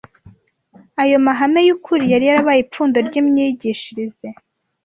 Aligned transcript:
Ayo 1.01 1.17
mahame 1.25 1.61
y’ukuri 1.67 2.03
yari 2.13 2.25
yarabaye 2.29 2.59
ipfundo 2.65 2.97
ry’imyigishirize 3.07 4.27